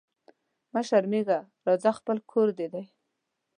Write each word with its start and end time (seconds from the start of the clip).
مه 0.73 0.81
شرمېږه 0.87 1.39
راځه 1.65 1.91
خپل 1.99 2.17
کور 2.31 2.47
دي 2.57 2.67
دی 2.73 2.83